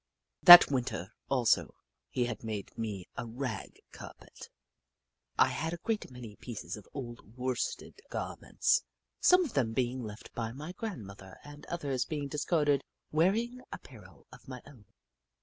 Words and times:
That 0.41 0.71
Winter, 0.71 1.13
also, 1.29 1.75
he 2.09 2.27
made 2.41 2.75
me 2.75 3.07
a 3.15 3.27
rag 3.27 3.79
car 3.91 4.15
pet. 4.17 4.49
I 5.37 5.49
had 5.49 5.73
a 5.73 5.77
great 5.83 6.09
many 6.09 6.35
pieces 6.37 6.75
of 6.75 6.87
old 6.91 7.37
worsted 7.37 7.99
garments, 8.09 8.83
some 9.19 9.45
of 9.45 9.53
them 9.53 9.73
being 9.73 10.01
left 10.01 10.33
by 10.33 10.53
my 10.53 10.71
grandmother 10.71 11.37
and 11.43 11.67
others 11.67 12.05
being 12.05 12.27
discarded 12.27 12.83
wear 13.11 13.35
ing 13.35 13.61
apparel 13.71 14.25
of 14.31 14.47
my 14.47 14.63
own. 14.65 14.85